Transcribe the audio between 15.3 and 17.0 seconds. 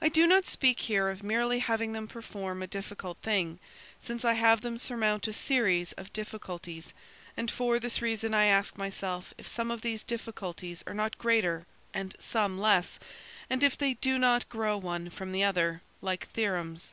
the other, like theorems.